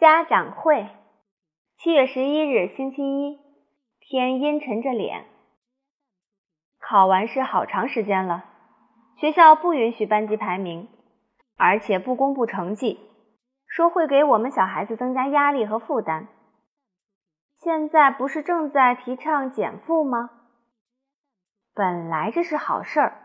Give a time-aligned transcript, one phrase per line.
[0.00, 0.88] 家长会，
[1.76, 3.38] 七月十一日，星期一，
[4.00, 5.26] 天阴沉着脸。
[6.78, 8.46] 考完试好长时间了，
[9.18, 10.88] 学校不允许班级排名，
[11.58, 12.98] 而且不公布成绩，
[13.66, 16.28] 说会给我们小孩子增加压力和负担。
[17.58, 20.30] 现在不是正在提倡减负吗？
[21.74, 23.18] 本来这是好事儿，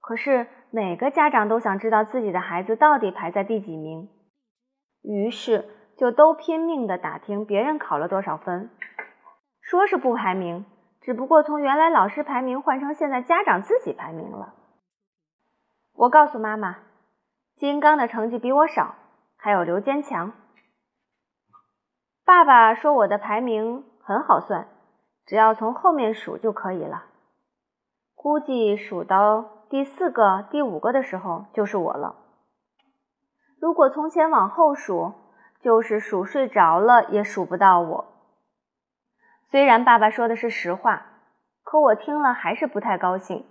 [0.00, 4.08] 可是每个家长都想知道自己的孩子到底排在第几名，
[5.02, 5.74] 于是。
[5.98, 8.70] 就都拼命的打听别人考了多少分，
[9.60, 10.64] 说是不排名，
[11.00, 14.54] 只不过从原来老师排名换成现在家长自己排名了。
[15.94, 16.76] 我告诉妈妈，
[17.56, 18.94] 金刚的成绩比我少，
[19.36, 20.32] 还有刘坚强。
[22.24, 24.68] 爸爸说我的排名很好算，
[25.26, 27.06] 只要从后面数就可以了。
[28.14, 32.14] 估计数到第四个、第五个的时候就是我了。
[33.60, 35.14] 如果从前往后数。
[35.60, 38.04] 就是数睡着了也数不到我。
[39.50, 41.06] 虽然爸爸说的是实话，
[41.62, 43.44] 可我听了还是不太高兴。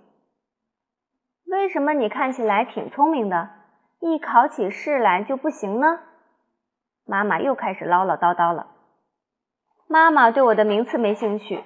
[1.46, 3.50] 为什么你看起来挺聪明的，
[4.00, 6.00] 一考起试来就不行呢？
[7.04, 8.68] 妈妈又开始唠唠叨叨了。
[9.86, 11.64] 妈妈对我的名次没兴趣，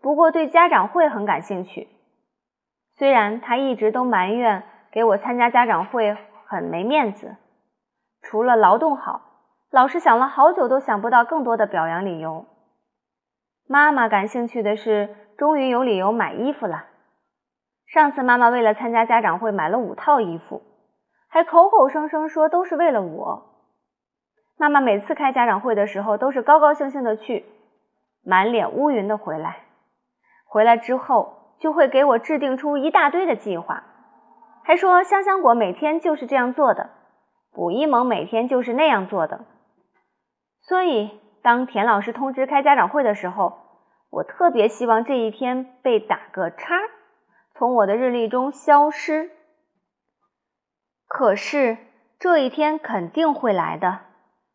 [0.00, 1.88] 不过对家长会很感兴趣。
[2.92, 7.36] 虽然她一直都埋怨给我参加家长会很没面子，
[8.22, 9.35] 除了劳动好。
[9.70, 12.46] 老师想了好久都想不到更多的表扬理由。
[13.68, 16.84] 妈妈感兴趣的是，终于有理由买衣服了。
[17.86, 20.62] 上次妈妈为了参加家长会买了五套衣服，
[21.28, 23.42] 还口口声声说都是为了我。
[24.56, 27.44] 妈妈每次开家长会的时候都是高高兴兴的去，
[28.24, 29.58] 满脸乌云的回来。
[30.46, 33.82] 回来之后就会给我制定出一大堆的计划，
[34.62, 36.90] 还说香香果每天就是这样做的，
[37.52, 39.44] 卜一萌每天就是那样做的。
[40.68, 43.56] 所以，当田老师通知开家长会的时候，
[44.10, 46.80] 我特别希望这一天被打个叉，
[47.54, 49.30] 从我的日历中消失。
[51.06, 51.78] 可是
[52.18, 54.00] 这一天肯定会来的，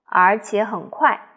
[0.05, 1.29] 而且很快。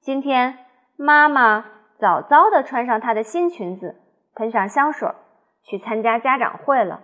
[0.00, 0.64] 今天，
[0.96, 1.66] 妈妈
[1.98, 4.00] 早早的穿上她的新裙子，
[4.34, 5.06] 喷上香水，
[5.64, 7.02] 去参加家长会了。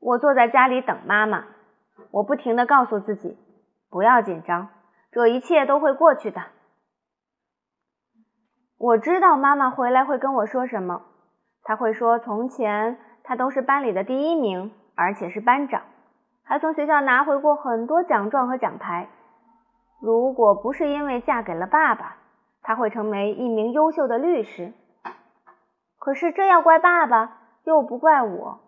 [0.00, 1.44] 我坐在家里等妈妈，
[2.10, 3.38] 我不停的告诉自己。
[3.92, 4.70] 不要紧张，
[5.10, 6.40] 这一切都会过去的。
[8.78, 11.02] 我知道妈妈回来会跟我说什么，
[11.62, 15.82] 她会说从前她都是班里的第一名，而且是班长，
[16.42, 19.10] 还从学校拿回过很多奖状和奖牌。
[20.00, 22.16] 如果不是因为嫁给了爸爸，
[22.62, 24.72] 她会成为一名优秀的律师。
[25.98, 28.60] 可是这要怪爸爸，又不怪我。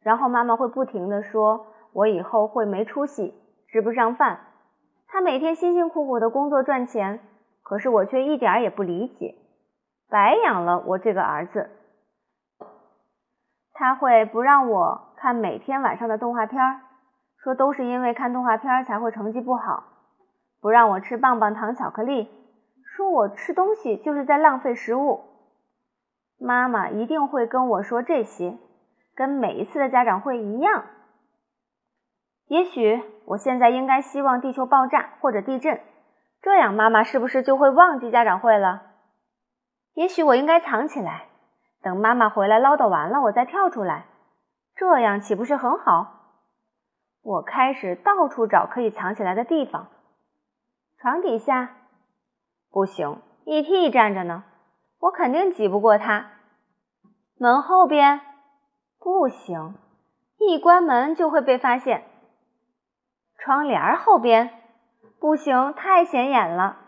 [0.00, 3.32] 然后妈妈会不停的说，我以后会没出息，
[3.68, 4.40] 吃不上饭。
[5.08, 7.20] 他每天辛辛苦苦的工作赚钱，
[7.62, 9.34] 可是我却一点也不理解，
[10.08, 11.70] 白养了我这个儿子。
[13.72, 16.80] 他会不让我看每天晚上的动画片儿
[17.36, 19.84] 说都是因为看动画片儿才会成绩不好；
[20.60, 22.28] 不让我吃棒棒糖、巧克力，
[22.96, 25.20] 说我吃东西就是在浪费食物。
[26.38, 28.58] 妈妈一定会跟我说这些，
[29.14, 30.84] 跟每一次的家长会一样。
[32.48, 35.80] 也许我现在应该希望地球爆炸或者地震，
[36.40, 38.82] 这样妈妈是不是就会忘记家长会了？
[39.94, 41.26] 也许我应该藏起来，
[41.82, 44.06] 等妈妈回来唠叨完了，我再跳出来，
[44.76, 46.12] 这样岂不是很好？
[47.22, 49.88] 我开始到处找可以藏起来的地方，
[51.00, 51.76] 床底下
[52.70, 54.44] 不行，ET 站着呢，
[55.00, 56.30] 我肯定挤不过他。
[57.38, 58.20] 门后边
[59.00, 59.74] 不行，
[60.38, 62.04] 一关门就会被发现。
[63.38, 64.50] 窗帘后边
[65.20, 66.78] 不行，太显眼了。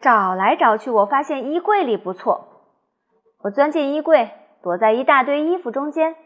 [0.00, 2.48] 找来找去，我发现衣柜里不错。
[3.42, 4.32] 我钻进衣柜，
[4.62, 6.16] 躲在一大堆衣服中间。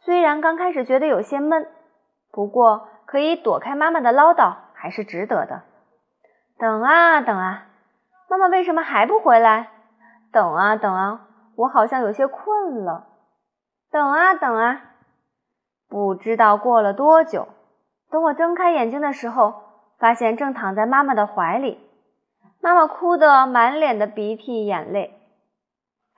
[0.00, 1.68] 虽然刚开始觉得有些闷，
[2.30, 5.62] 不过可以躲开妈妈的唠叨，还是值得的。
[6.58, 7.66] 等啊等啊，
[8.28, 9.70] 妈妈为什么还不回来？
[10.32, 11.26] 等啊等啊，
[11.56, 13.08] 我好像有些困了。
[13.90, 14.82] 等啊等啊。
[15.88, 17.48] 不知道过了多久，
[18.10, 19.54] 等我睁开眼睛的时候，
[19.98, 21.80] 发现正躺在妈妈的怀里，
[22.60, 25.18] 妈妈哭得满脸的鼻涕眼泪。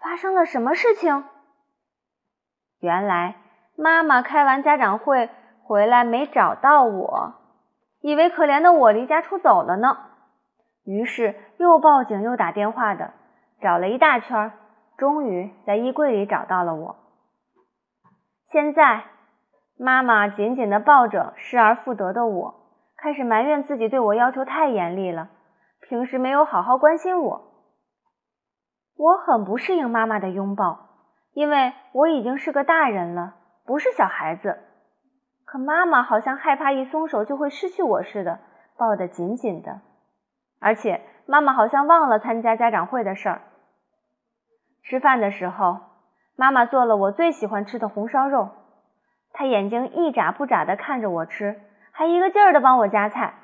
[0.02, 1.22] 发生了什么事情？
[2.80, 3.36] 原来
[3.76, 5.30] 妈妈开完家长会
[5.62, 7.34] 回来没找到我，
[8.00, 9.98] 以为可怜的我离家出走了呢，
[10.82, 13.12] 于是又报警又打电话的，
[13.62, 14.50] 找了一大圈，
[14.96, 16.96] 终于在衣柜里找到了我。
[18.50, 19.04] 现在。
[19.82, 22.54] 妈妈紧紧地抱着失而复得的我，
[22.98, 25.30] 开始埋怨自己对我要求太严厉了，
[25.80, 27.40] 平时没有好好关心我。
[28.98, 30.90] 我很不适应妈妈的拥抱，
[31.32, 34.58] 因为我已经是个大人了，不是小孩子。
[35.46, 38.38] 可妈妈好像害怕一松手就会失去我似的，
[38.76, 39.80] 抱得紧紧的。
[40.60, 43.40] 而且妈妈好像忘了参加家长会的事儿。
[44.82, 45.78] 吃饭的时候，
[46.36, 48.50] 妈妈做了我最喜欢吃的红烧肉，
[49.32, 51.60] 他眼睛一眨不眨地看着我吃。
[51.92, 53.34] 还一个劲儿的帮我夹菜。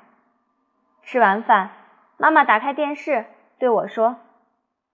[1.03, 1.69] 吃完饭，
[2.17, 3.25] 妈妈打开电视
[3.59, 4.17] 对我说：“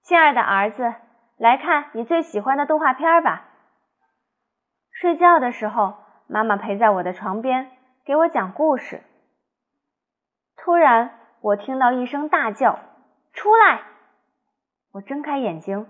[0.03, 0.93] 亲爱的儿子，
[1.37, 3.45] 来看你最喜欢的动画片吧。”
[4.91, 5.95] 睡觉的时候，
[6.27, 7.71] 妈妈陪在我的床边
[8.05, 9.01] 给我讲故事。
[10.57, 12.79] 突然，我听到一声大叫
[13.31, 13.81] ：“出来！”
[14.91, 15.87] 我睁开眼睛，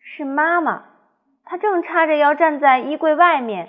[0.00, 0.84] 是妈妈，
[1.44, 3.68] 她正叉着腰站在衣柜外面。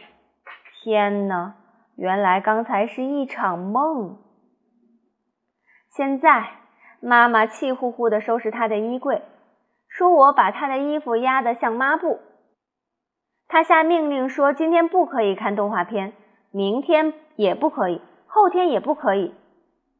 [0.83, 1.56] 天哪！
[1.95, 4.18] 原来刚才是一场梦。
[5.88, 6.45] 现在
[7.00, 9.21] 妈妈气呼呼地收拾她的衣柜，
[9.88, 12.19] 说我把她的衣服压得像抹布。
[13.47, 16.12] 她下命令说，今天不可以看动画片，
[16.51, 19.33] 明天也不可以，后天也不可以，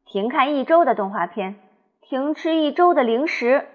[0.04, 1.54] 停看一周的动画片，
[2.02, 3.66] 停吃一周的零食。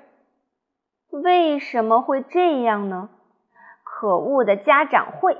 [1.09, 3.09] 为什么会这样呢？
[3.83, 5.35] 可恶的家长会！